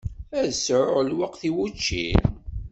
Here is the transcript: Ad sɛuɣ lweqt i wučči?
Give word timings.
Ad 0.39 0.49
sɛuɣ 0.53 0.97
lweqt 1.09 1.41
i 1.49 1.51
wučči? 1.55 2.07